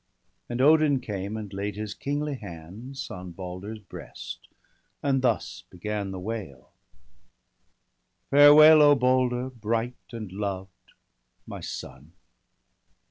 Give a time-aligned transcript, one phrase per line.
[0.49, 3.21] And Odin came, and laid his kingly hands 1 68 BALDER DEAD.
[3.21, 4.47] On Balder's breast,
[5.03, 6.71] and thus began the wail:—
[8.31, 10.93] 'Farewell, O Balder, bright and loved,
[11.45, 12.13] my son!